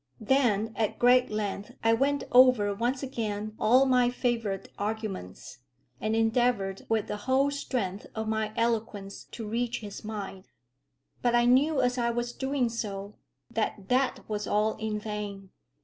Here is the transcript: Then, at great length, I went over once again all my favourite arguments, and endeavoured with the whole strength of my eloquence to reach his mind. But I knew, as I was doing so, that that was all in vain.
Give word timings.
Then, 0.19 0.73
at 0.75 0.97
great 0.97 1.29
length, 1.29 1.73
I 1.83 1.93
went 1.93 2.23
over 2.31 2.73
once 2.73 3.03
again 3.03 3.53
all 3.59 3.85
my 3.85 4.09
favourite 4.09 4.67
arguments, 4.79 5.59
and 5.99 6.15
endeavoured 6.15 6.87
with 6.89 7.05
the 7.05 7.17
whole 7.29 7.51
strength 7.51 8.07
of 8.15 8.27
my 8.27 8.51
eloquence 8.57 9.25
to 9.25 9.47
reach 9.47 9.81
his 9.81 10.03
mind. 10.03 10.49
But 11.21 11.35
I 11.35 11.45
knew, 11.45 11.81
as 11.81 11.99
I 11.99 12.09
was 12.09 12.33
doing 12.33 12.67
so, 12.67 13.13
that 13.51 13.89
that 13.89 14.27
was 14.27 14.47
all 14.47 14.75
in 14.77 14.97
vain. 14.97 15.51